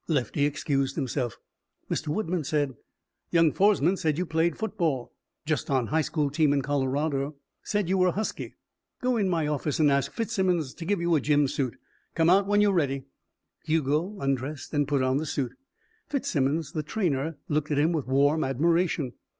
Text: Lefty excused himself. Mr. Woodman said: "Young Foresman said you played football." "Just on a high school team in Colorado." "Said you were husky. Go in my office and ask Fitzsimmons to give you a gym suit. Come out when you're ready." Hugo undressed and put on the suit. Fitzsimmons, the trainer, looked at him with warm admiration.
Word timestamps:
Lefty 0.07 0.45
excused 0.45 0.95
himself. 0.95 1.37
Mr. 1.87 2.07
Woodman 2.07 2.43
said: 2.43 2.73
"Young 3.29 3.51
Foresman 3.53 3.97
said 3.97 4.17
you 4.17 4.25
played 4.25 4.57
football." 4.57 5.13
"Just 5.45 5.69
on 5.69 5.89
a 5.89 5.89
high 5.91 6.01
school 6.01 6.31
team 6.31 6.53
in 6.53 6.63
Colorado." 6.63 7.35
"Said 7.61 7.87
you 7.87 7.99
were 7.99 8.13
husky. 8.13 8.55
Go 9.03 9.15
in 9.15 9.29
my 9.29 9.45
office 9.45 9.79
and 9.79 9.91
ask 9.91 10.11
Fitzsimmons 10.11 10.73
to 10.73 10.85
give 10.85 11.01
you 11.01 11.13
a 11.13 11.21
gym 11.21 11.47
suit. 11.47 11.77
Come 12.15 12.31
out 12.31 12.47
when 12.47 12.61
you're 12.61 12.73
ready." 12.73 13.03
Hugo 13.65 14.17
undressed 14.19 14.73
and 14.73 14.87
put 14.87 15.03
on 15.03 15.17
the 15.17 15.25
suit. 15.27 15.53
Fitzsimmons, 16.07 16.71
the 16.71 16.81
trainer, 16.81 17.37
looked 17.47 17.69
at 17.69 17.77
him 17.77 17.91
with 17.91 18.07
warm 18.07 18.43
admiration. 18.43 19.13